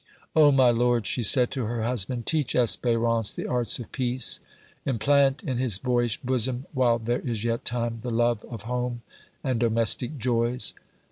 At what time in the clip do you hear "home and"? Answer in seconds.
8.63-9.59